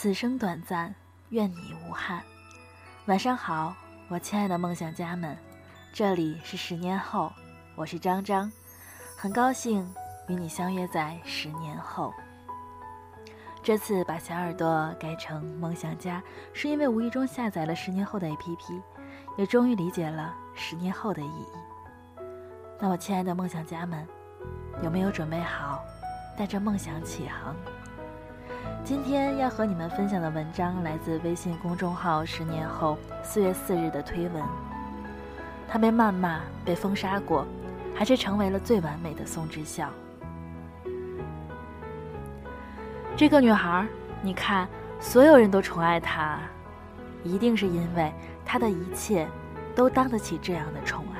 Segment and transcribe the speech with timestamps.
[0.00, 0.94] 此生短暂，
[1.30, 2.22] 愿你无憾。
[3.06, 3.74] 晚上好，
[4.06, 5.36] 我亲爱的梦想家们，
[5.92, 7.32] 这里是十年后，
[7.74, 8.48] 我是张张，
[9.16, 9.92] 很高兴
[10.28, 12.14] 与你相约在十年后。
[13.60, 16.22] 这次把小耳朵改成梦想家，
[16.52, 18.80] 是因为无意中下载了十年后的 APP，
[19.36, 21.46] 也终于理解了十年后的意义。
[22.78, 24.06] 那我亲爱的梦想家们，
[24.80, 25.82] 有没有准备好
[26.36, 27.52] 带着梦想起航？
[28.84, 34.42] 今天要和你们分享的文章来自微信公众号“十年后”四月四日的推文。
[35.68, 37.46] 他被谩骂、被封杀过，
[37.94, 39.90] 还是成为了最完美的宋智孝。
[43.14, 43.86] 这个女孩，
[44.22, 44.66] 你看，
[44.98, 46.38] 所有人都宠爱她，
[47.22, 48.10] 一定是因为
[48.44, 49.28] 她的一切
[49.74, 51.18] 都当得起这样的宠爱。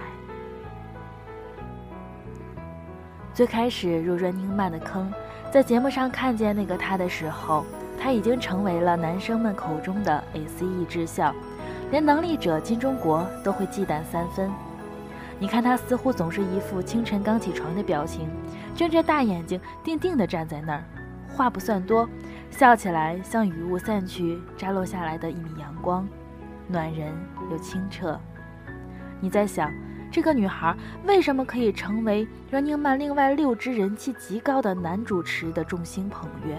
[3.35, 5.13] 最开始入 Running Man 的坑。
[5.51, 7.65] 在节目上看见那个他的时候，
[7.99, 11.35] 他已经成为了男生们口中的 ACE 之校，
[11.91, 14.51] 连能力者金钟国都会忌惮三分。
[15.39, 18.29] 你看他似乎总是一副清晨刚起床的表情，
[18.77, 20.85] 睁着大眼睛定定地站在那儿，
[21.35, 22.07] 话不算多，
[22.51, 26.07] 笑起来像雨雾散去扎落下来的一米阳光，
[26.67, 27.11] 暖人
[27.51, 28.21] 又清澈。
[29.19, 29.73] 你在想？
[30.11, 36.59] 这个女孩为什么可以成为《Running Man》另外六支人气极高的男主持的众星捧月？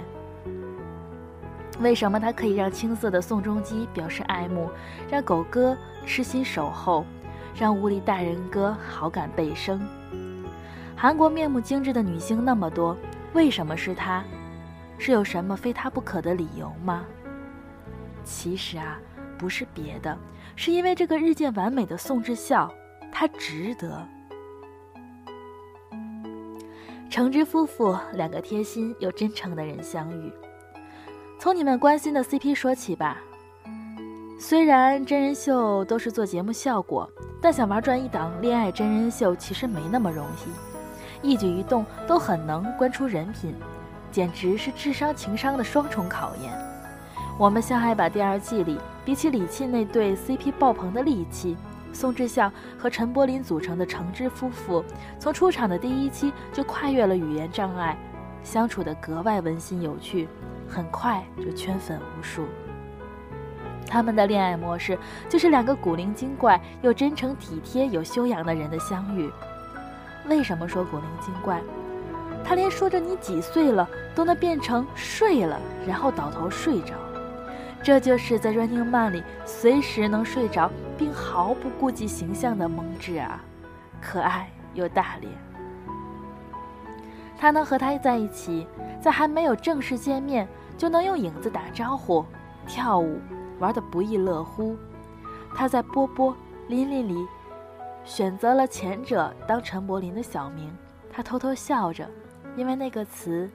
[1.80, 4.69] 为什么她可以让青涩的宋仲基表示爱慕，
[5.09, 5.75] 让狗哥
[6.06, 7.03] 痴心守候，
[7.56, 9.81] 让无力大人哥好感倍升？
[10.95, 12.95] 韩国面目精致的女星那么多，
[13.34, 14.22] 为什么是她？
[15.00, 17.03] 是有什么非她不可的理由吗？
[18.23, 19.00] 其实啊，
[19.39, 20.16] 不是别的，
[20.56, 22.72] 是因为这个日渐完美的宋智孝。
[23.11, 24.07] 他值得。
[27.09, 30.31] 橙汁夫妇两个贴心又真诚的人相遇。
[31.39, 33.17] 从你们关心的 CP 说起吧。
[34.39, 37.09] 虽然真人秀都是做节目效果，
[37.41, 40.25] 但想玩转一档恋爱真人秀其实没那么容
[41.22, 43.53] 易，一举一动都很能观出人品，
[44.11, 46.53] 简直是智商情商的双重考验。
[47.38, 51.57] 我们相爱吧第二季里，比起李沁那对 CP 爆棚的戾气。
[51.91, 54.83] 宋智孝和陈柏霖组成的橙汁夫妇，
[55.17, 57.97] 从出场的第一期就跨越了语言障碍，
[58.44, 60.28] 相处的格外温馨有趣，
[60.67, 62.45] 很快就圈粉无数。
[63.88, 64.97] 他们的恋爱模式
[65.28, 69.29] 就是两个古灵精怪又真诚体贴、有修养的人的相遇。
[70.28, 71.59] 为什么说古灵精怪？
[72.44, 76.94] 他连说着你几岁了都能变成睡了，然后倒头睡着。
[77.81, 83.41] 这就是在 Running Man 里随时能睡着，并毫不顾及形象的蒙智啊，
[84.01, 85.29] 可爱又大咧。
[87.37, 88.67] 他能和他在一起，
[89.01, 90.45] 在还没有正式见面
[90.77, 92.25] 就能用影子打招呼、
[92.67, 93.17] 跳舞，
[93.59, 94.75] 玩得不亦乐乎。
[95.55, 96.35] 他在波波、
[96.67, 97.25] 琳琳里
[98.03, 100.69] 选择了前者当陈柏霖的小名，
[101.09, 102.05] 他偷偷笑着，
[102.57, 103.49] 因为那个词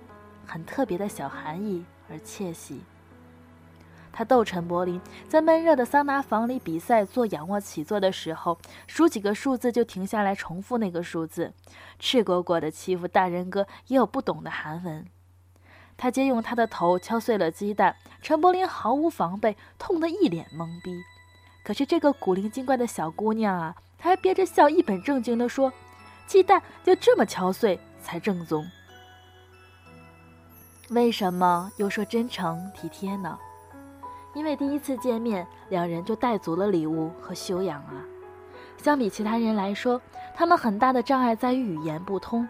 [0.46, 2.80] 很特别的小含义而窃喜。
[4.16, 11.52] 他逗陈柏霖在闷热的桑拿房里比赛做仰卧起坐的时候，数几个数字就停下来重复那个数字，
[11.98, 15.04] 赤果果的欺负大人哥也有不懂的韩文。
[15.96, 21.02] 他借用他的头敲碎了鸡蛋，陈柏霖毫无防备，痛得一脸懵逼。
[21.64, 25.72] 可是这个古灵精怪的小姑娘啊，她还憋着笑，一本正经地说
[26.28, 28.64] ：“鸡蛋就这么敲碎才正宗。”
[30.90, 33.36] 为什么又说真诚体贴呢？
[34.34, 37.94] 因为第一次见面，两人就带足了礼物和修养啊。
[38.76, 40.00] 相比其他人来说，
[40.34, 42.46] 他们很大的障碍在于语言不通。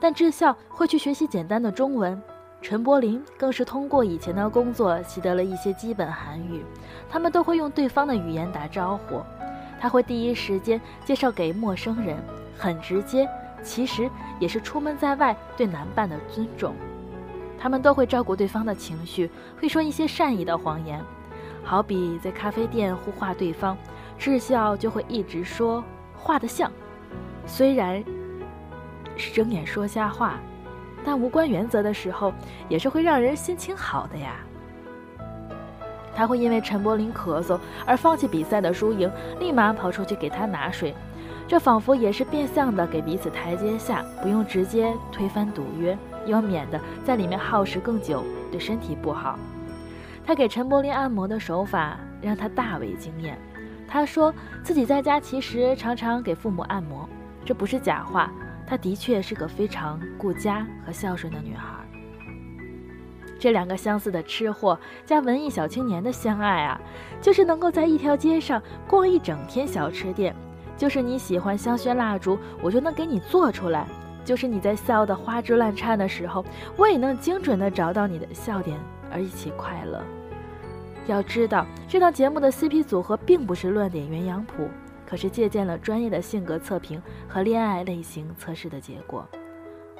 [0.00, 2.20] 但智孝会去学习简单的中文，
[2.62, 6.64] 陈柏霖更是通过以前的工作习得了一些基本韩语。
[7.08, 9.20] 他们都会用对方的语言打招呼，
[9.80, 12.16] 他会第一时间介绍给陌生人，
[12.56, 13.28] 很直接，
[13.62, 14.08] 其实
[14.38, 16.74] 也是出门在外对男伴的尊重。
[17.58, 21.02] 他们都会照顾对方的情绪，会说一些善意的谎言。
[21.64, 23.76] 好比在咖啡店互画对方，
[24.18, 25.82] 智孝就会一直说
[26.14, 26.70] 画的像，
[27.46, 28.04] 虽然
[29.16, 30.38] 是睁眼说瞎话，
[31.04, 32.32] 但无关原则的时候
[32.68, 34.36] 也是会让人心情好的呀。
[36.14, 40.94] 他会因为陈柏霖咳嗽而放弃比赛的输赢，立马跑出去给他拿水，
[41.48, 48.22] 这仿佛也是变相的给彼此台阶下，不用直接推翻赌约，又免得在里面耗时更久，
[48.52, 49.36] 对身体不好。
[50.26, 53.38] 他给陈柏霖按摩的手法让他大为惊艳。
[53.86, 57.08] 他说自己在家其实常常给父母按摩，
[57.44, 58.32] 这不是假话。
[58.66, 61.66] 她的确是个非常顾家和孝顺的女孩。
[63.38, 66.80] 这两个相似的吃货加文艺小青年的相爱啊，
[67.20, 70.34] 就是能够在一条街上逛一整天小吃店，
[70.78, 73.84] 就是你喜欢香薰蜡烛，我就能给你做出来；
[74.24, 76.42] 就是你在笑得花枝乱颤的时候，
[76.74, 78.80] 我也能精准地找到你的笑点
[79.14, 80.02] 而一起快乐。
[81.06, 84.68] 要知道，这档节目的 CP 组合并不是乱点鸳鸯谱，
[85.06, 89.24] 可是借鉴了专业的性格测评和恋爱类型测试的结果。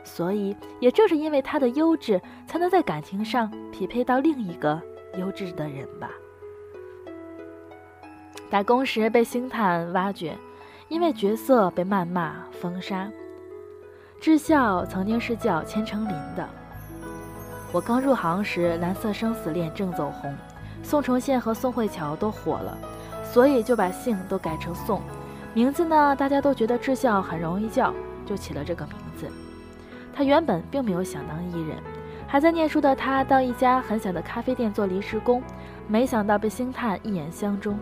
[0.02, 4.80] 所以，也正是因为他的优质，才能在感情上匹配到另一个
[5.16, 6.10] 优质的人吧。
[8.50, 10.36] 打工时被星探挖掘，
[10.88, 13.10] 因为角色被谩骂封杀。
[14.20, 16.48] 智孝曾经是叫千成林的。
[17.74, 20.32] 我刚入行时，《蓝色生死恋》正走红，
[20.84, 22.78] 宋承宪和宋慧乔都火了，
[23.24, 25.00] 所以就把姓都改成宋。
[25.54, 27.92] 名字呢，大家都觉得智孝很容易叫，
[28.24, 29.28] 就起了这个名字。
[30.14, 31.76] 他原本并没有想当艺人，
[32.28, 35.42] 还在念书的他到一家很小的咖啡店做临时工，
[35.88, 37.76] 没想到被星探一眼相中。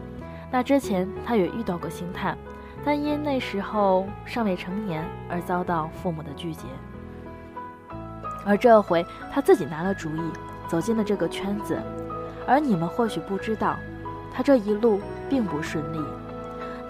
[0.51, 2.35] 那之前他也遇到过星探，
[2.83, 6.63] 但因那时候尚未成年而遭到父母的拒绝。
[8.45, 10.21] 而这回他自己拿了主意，
[10.69, 11.79] 走进了这个圈子。
[12.47, 13.77] 而你们或许不知道，
[14.33, 16.01] 他这一路并不顺利。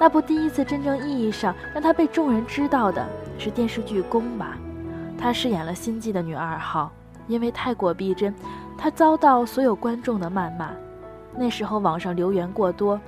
[0.01, 3.07] 那部第一次真正意义上让他被众人知道的
[3.39, 4.57] 是电视剧《宫》吧。
[5.17, 6.91] 她饰演了心计的女二号，
[7.29, 8.35] 因为太过逼真，
[8.77, 10.71] 她遭到所有观众的谩骂。
[11.37, 13.01] 那时候网上留言过多，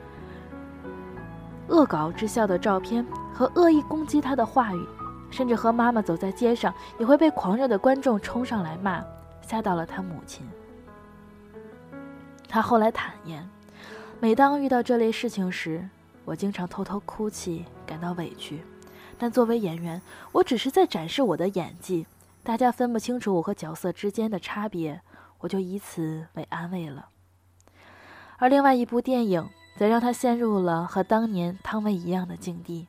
[1.67, 4.87] 恶搞之笑的照片和恶意攻击她的话语，
[5.35, 9.05] 甚至和妈妈走在街上也会被狂热的观众冲上来骂，
[9.43, 10.49] 吓到了她母亲。
[12.49, 13.45] 她后来坦言，
[14.21, 15.89] 每当遇到这类事情时，
[16.25, 18.63] 我经常偷偷哭泣，感到委屈。
[19.19, 20.01] 但作为演员，
[20.31, 22.07] 我只是在展示我的演技，
[22.45, 25.01] 大家分不清楚我和角色之间的差别，
[25.41, 27.09] 我就以此为安慰了。
[28.39, 32.87] 而另外一部电影则让她陷入了和当年汤唯一样的境地。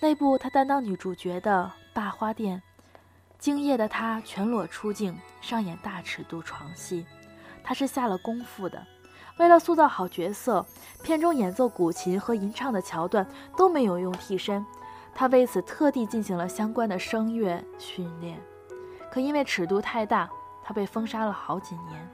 [0.00, 2.62] 那部她担当女主角的《霸花店》，
[3.38, 7.06] 敬业的她全裸出镜，上演大尺度床戏，
[7.62, 8.86] 她是下了功夫的。
[9.38, 10.64] 为了塑造好角色，
[11.02, 13.26] 片中演奏古琴和吟唱的桥段
[13.56, 14.64] 都没有用替身。
[15.12, 18.40] 他为此特地进行了相关的声乐训练，
[19.10, 20.28] 可因为尺度太大，
[20.62, 22.08] 他被封杀了好几年。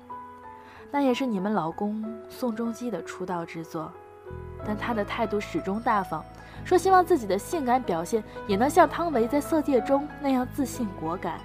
[0.91, 3.93] 那也是你们老公宋仲基的出道之作，
[4.67, 6.25] 但他的态度始终大方，
[6.65, 11.41] 说希望自己的性感表现也能像汤唯在《色戒》中那样自信果敢。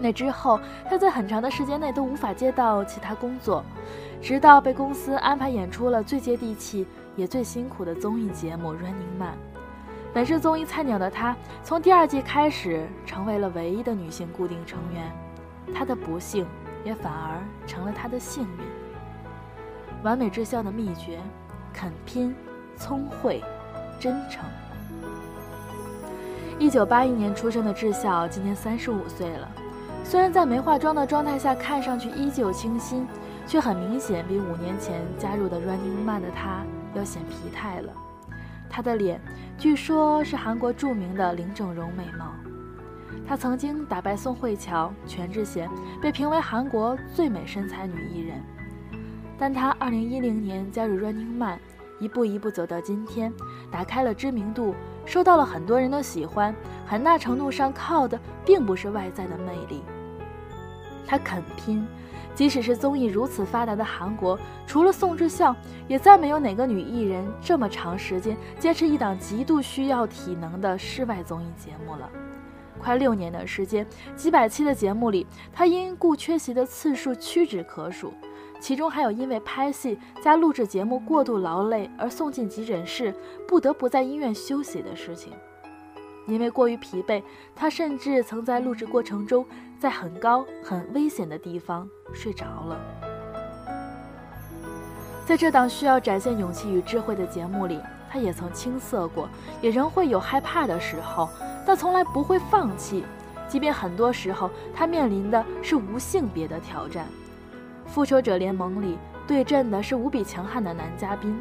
[0.00, 0.58] 那之后，
[0.90, 3.64] 他在很长的时间内都无法接到其他工作，
[4.20, 6.86] 直到被公司安排演出了最接地气
[7.16, 9.32] 也最辛苦的综艺节目《Running Man》。
[10.12, 15.12] 本是综艺菜鸟的他，从第二季开始成为了唯一的女性固定成员。
[15.74, 16.46] 他的不幸
[16.84, 20.02] 也反而成了他的幸运。
[20.02, 21.18] 完美之孝的秘诀：
[21.74, 22.34] 肯拼、
[22.78, 23.42] 聪慧、
[23.98, 24.44] 真诚。
[26.58, 29.48] 一九八一年出生的智孝今年三十五岁了，
[30.04, 33.06] 虽然在没化妆的状态下看上去依旧清新，
[33.44, 37.92] 却很明显比五年前加入的 Running Man 的她要显疲态了。
[38.70, 39.20] 她的脸。
[39.58, 42.32] 据说，是韩国著名的零整容美貌。
[43.26, 45.68] 她曾经打败宋慧乔、全智贤，
[46.00, 48.42] 被评为韩国最美身材女艺人。
[49.38, 51.58] 但他2010年加入 Running Man，
[52.00, 53.32] 一步一步走到今天，
[53.70, 54.74] 打开了知名度，
[55.04, 56.54] 受到了很多人的喜欢。
[56.86, 59.82] 很大程度上靠的并不是外在的魅力，
[61.06, 61.86] 他肯拼。
[62.34, 64.36] 即使是综艺如此发达的韩国，
[64.66, 65.54] 除了宋智孝，
[65.86, 72.10] 也再没有哪个女艺人这么长时间坚持一档极度需要体能的室外综艺节目了。
[72.76, 73.86] 快六年的时间，
[74.16, 78.12] 几百期的节目里，他因故缺席的次数屈指可数，
[78.60, 83.14] 其中还有因为拍戏加录制节目过度劳累而送进急诊室，
[83.46, 85.32] 不得不在医院休息的事情。
[86.26, 87.22] 因为过于疲惫，
[87.54, 89.44] 他甚至曾在录制过程中，
[89.78, 92.80] 在很高、很危险的地方睡着了。
[95.26, 97.78] 在这档需要展现勇气与智慧的节目里，
[98.10, 99.28] 他也曾青涩过，
[99.60, 101.28] 也仍会有害怕的时候，
[101.66, 103.04] 但从来不会放弃。
[103.46, 107.06] 即便很多时候，他面临的是无性别的挑战。
[107.86, 111.40] 复仇者联盟里对阵的是无比强悍的男嘉宾。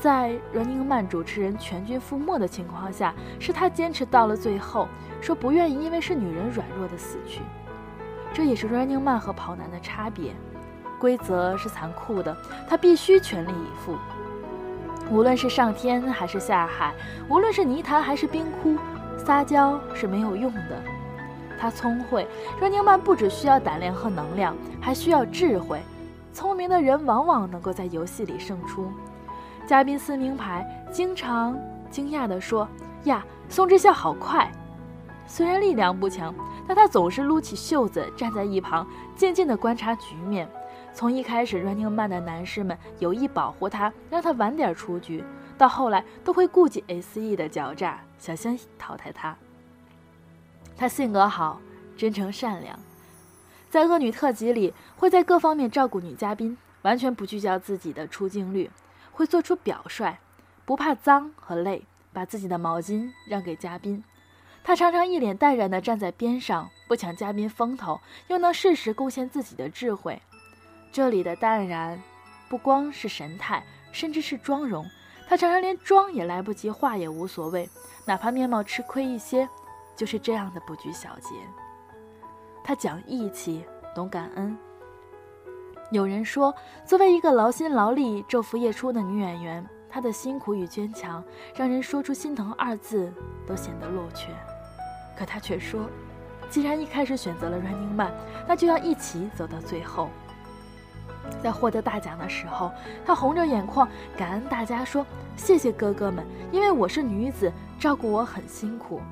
[0.00, 4.88] 在 Running Man 主持人全军覆没的情况下，是他坚持到了最后，
[5.20, 7.42] 说不愿意因为是女人软弱的死去。
[8.32, 10.34] 这也是 Running Man 和跑男的差别。
[10.98, 12.36] 规则是残酷的，
[12.68, 13.96] 他必须全力以赴。
[15.10, 16.94] 无论是上天还是下海，
[17.28, 18.76] 无论是泥潭还是冰窟，
[19.18, 20.82] 撒娇是没有用的。
[21.60, 22.26] 他聪慧。
[22.58, 25.80] 阮宁曼不只需要胆量和能量，还需要智慧。
[26.32, 28.90] 聪明的人往往能够在游戏里胜出。
[29.66, 31.58] 嘉宾撕名牌，经常
[31.90, 32.66] 惊讶地说
[33.04, 34.50] ：“呀，宋智孝好快！”
[35.26, 36.34] 虽然力量不强，
[36.66, 40.48] 但他总是撸起袖子站在一旁，静静地观察局面。
[40.92, 45.22] 从一开始，Running Man 的男士们有意保护他，让他晚点出局，
[45.56, 49.36] 到后来都会顾及 SE 的狡诈，想先淘汰他。
[50.80, 51.60] 她性格好，
[51.94, 52.80] 真诚善良，
[53.68, 58.70] 在恶女特辑里会在各方面照顾女嘉宾，完全不聚焦自己的出镜率，
[59.12, 60.16] 会做出表率，
[60.64, 61.84] 不怕脏和累，
[62.14, 64.02] 把自己的毛巾让给嘉宾。
[64.64, 70.22] 她常常一脸淡然地站在边上，不抢嘉宾风头，又能适时贡献自己的智慧。
[70.90, 72.02] 这里的淡然，
[72.48, 74.86] 不光是神态，甚至是妆容。
[75.28, 77.68] 她常常连妆也来不及化，也无所谓，
[78.06, 79.46] 哪怕面貌吃亏一些，
[80.00, 81.34] 就是这样的不拘小节。
[82.64, 84.56] 他讲义气，懂感恩。
[85.90, 86.54] 有人说，
[86.86, 91.22] 作为一个劳心劳力、昼伏夜出的女演员，她的辛苦与坚强，
[91.54, 93.12] 让人说出心疼二字
[93.46, 94.28] 都显得落怯。
[95.14, 95.82] 可她却说，
[96.48, 98.14] 既然一开始选择了 Running Man，
[98.48, 100.08] 那就要一起走到最后。
[101.42, 102.72] 在获得大奖的时候，
[103.04, 105.04] 她红着眼眶感恩大家说
[105.36, 109.02] ：“谢谢哥哥们，因为我是女子，照顾我很辛苦。”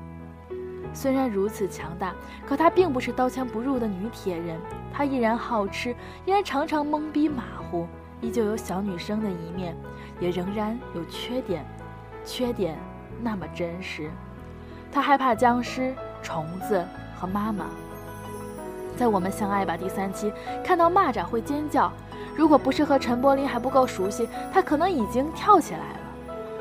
[0.93, 2.13] 虽然如此强大，
[2.47, 4.59] 可她并不是刀枪不入的女铁人，
[4.91, 5.91] 她依然好吃，
[6.25, 7.87] 依然常常懵逼马虎，
[8.21, 9.75] 依旧有小女生的一面，
[10.19, 11.65] 也仍然有缺点，
[12.25, 12.77] 缺点
[13.21, 14.09] 那么真实。
[14.91, 17.65] 她害怕僵尸、虫子和妈妈。
[18.97, 21.91] 在我们相爱吧第三期，看到蚂蚱会尖叫。
[22.35, 25.99] 如果不是和陈柏霖还不够熟悉，他可能已经跳起来了。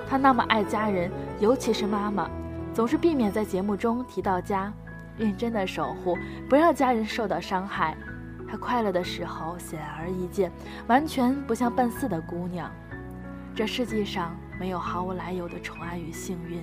[0.09, 2.29] 他那么爱家人，尤其是妈妈，
[2.79, 4.73] 总是避免在节目中提到家，
[5.17, 6.17] 认真的守护，
[6.49, 7.97] 不让家人受到伤害。
[8.49, 10.49] 他快乐的时候显而易见，
[10.87, 12.71] 完全不像奔四的姑娘。
[13.53, 16.63] 这世界上没有毫无来由的宠爱与幸运。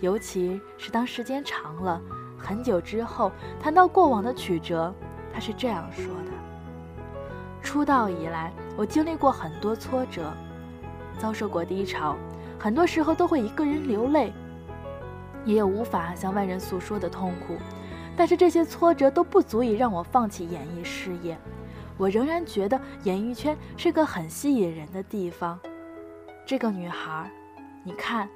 [0.00, 2.02] 尤其是当时间长了，
[2.36, 3.30] 很久之后
[3.60, 4.92] 谈到过往的曲折，
[5.32, 6.32] 他是这样说的
[7.62, 10.32] ：“出道以来，我经历过很多挫折，
[11.16, 12.16] 遭受过低潮，
[12.58, 14.32] 很多时候都会一个人流泪，
[15.44, 17.56] 也有无法向外人诉说的痛苦。
[18.16, 21.36] 但是这些挫折都不足以让我放弃演艺事业。
[21.96, 25.58] 我仍然觉得演艺圈是个很吸引人的地方。
[26.46, 27.30] 这个女孩，
[27.82, 28.28] 你看。”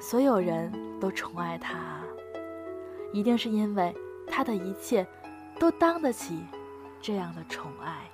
[0.00, 1.72] 所有人都宠爱她，
[3.10, 3.94] 一定是因为
[4.26, 5.06] 她的一切
[5.58, 6.44] 都当得起
[7.00, 8.13] 这样的宠爱。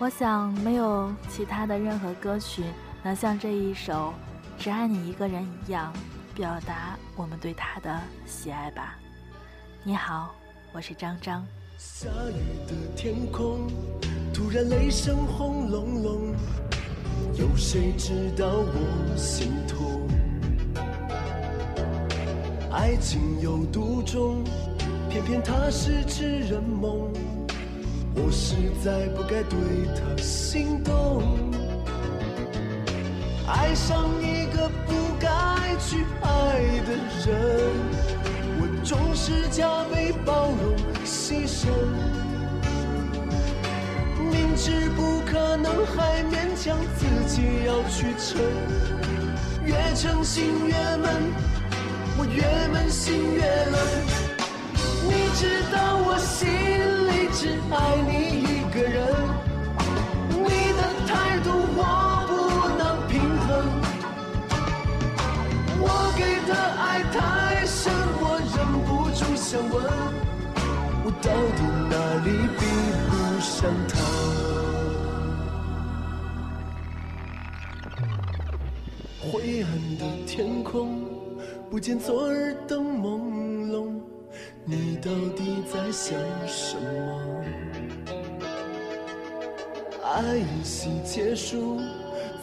[0.00, 2.62] 我想，没有其他的任何歌曲
[3.02, 4.14] 能像这一首。
[4.56, 5.92] 只爱你一个人一样，
[6.36, 8.96] 表达我们对他的喜爱吧。
[9.82, 10.32] 你好，
[10.72, 11.44] 我是张张。
[11.76, 13.66] 下雨的天空，
[14.32, 16.34] 突然雷声轰隆隆，
[17.34, 20.08] 有谁知道我心痛？
[22.70, 24.44] 爱情有独钟，
[25.10, 27.12] 偏偏它是痴人梦，
[28.20, 29.58] 我实在不该对
[29.94, 31.22] 他心动。
[33.46, 35.28] 爱上一个不该
[35.78, 36.28] 去爱
[36.84, 36.90] 的
[37.24, 37.32] 人，
[38.60, 41.68] 我总是加倍包容牺牲，
[44.30, 48.42] 明知不可能还勉强自己要去撑，
[49.64, 51.32] 越诚心越闷，
[52.18, 53.78] 我越闷心越冷。
[55.08, 56.48] 你知道我心
[57.40, 58.10] 只爱你
[58.42, 58.96] 一个人
[60.28, 61.80] 你的态度我
[62.26, 62.34] 不
[62.76, 63.48] 能平衡。
[65.80, 65.84] 我
[66.18, 66.52] 给的
[66.82, 66.82] 爱
[67.14, 67.16] 太
[67.64, 69.72] 深我忍不住想问
[71.04, 72.26] 我到底哪里
[72.58, 72.60] 比
[73.08, 73.94] 不上他？
[79.20, 81.04] 灰暗的天空
[81.70, 84.00] 不见昨日的朦胧
[84.64, 85.47] 你到底
[85.88, 87.42] 在想什么？
[90.04, 91.80] 爱一夕结束，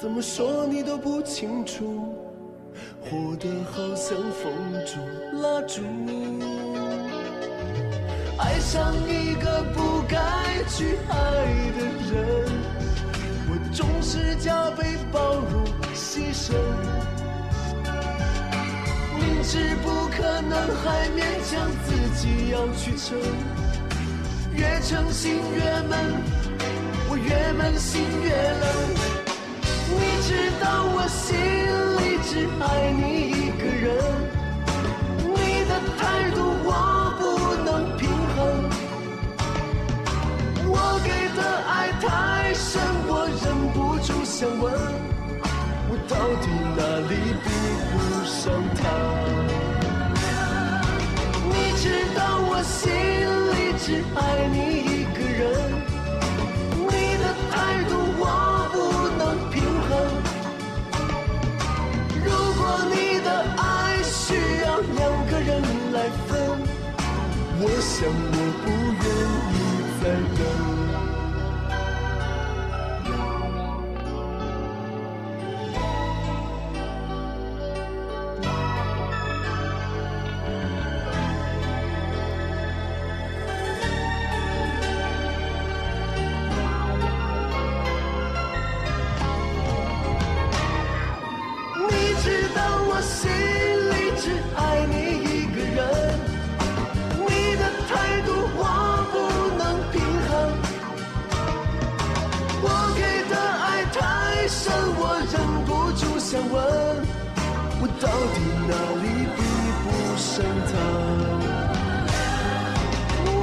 [0.01, 2.15] 怎么说你都不清楚，
[2.99, 4.51] 活得好像风
[4.83, 4.97] 中
[5.43, 5.83] 蜡烛。
[8.39, 10.17] 爱上一个不该
[10.67, 11.15] 去爱
[11.77, 12.49] 的人，
[13.47, 16.55] 我总是加倍包容牺牲。
[19.45, 23.15] 明知不可能，还勉强自己要去撑。
[24.55, 25.93] 越诚心越闷，
[27.07, 28.65] 我越闷心越冷。
[29.87, 33.85] 你知道我心里只爱你一个人，
[35.21, 37.23] 你的态度我不
[37.63, 38.37] 能平衡。
[40.67, 40.73] 我
[41.03, 44.73] 给的爱太深，我忍不住想问，
[45.87, 47.45] 我到底哪里比
[47.91, 47.93] 不
[48.25, 49.34] 上他？
[52.65, 54.75] 心里只爱你
[93.15, 94.24] 心里只
[94.57, 94.60] 爱
[94.91, 94.93] 你
[95.24, 95.79] 一个人，
[97.25, 97.89] 你的态
[98.25, 98.62] 度我
[99.12, 99.15] 不
[99.57, 99.95] 能平
[100.27, 100.29] 衡。
[102.62, 102.67] 我
[102.98, 103.00] 给
[103.31, 103.98] 的爱太
[104.50, 104.63] 深，
[105.00, 105.34] 我忍
[105.65, 106.53] 不住想问，
[107.79, 108.03] 我到
[108.36, 109.05] 底哪里
[109.36, 109.39] 比
[109.81, 109.86] 不
[110.17, 110.34] 上
[110.69, 110.74] 他？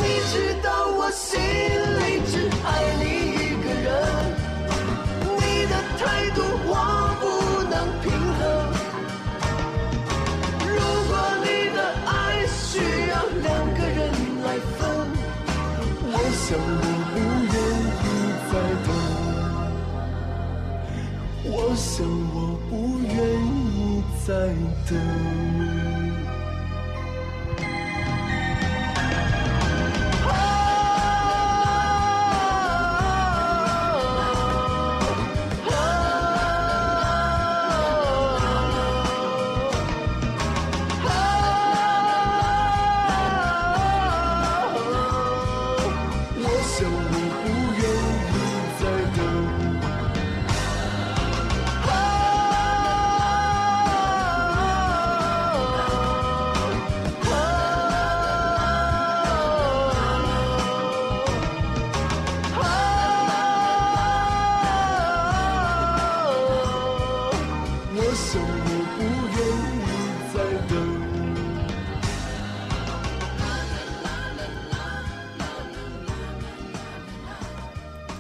[0.02, 1.30] 你知道我心
[16.54, 17.16] 我想我不
[17.48, 17.56] 愿
[18.04, 18.06] 意
[18.52, 18.52] 再
[18.84, 18.92] 等。
[21.44, 22.04] 我想
[22.34, 22.36] 我
[22.68, 23.10] 不愿
[23.46, 24.30] 意再
[24.86, 25.41] 等。